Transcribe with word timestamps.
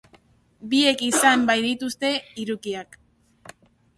Biek 0.71 1.03
izan 1.07 1.43
baidituzte 1.51 2.11
hirukiak! 2.43 2.97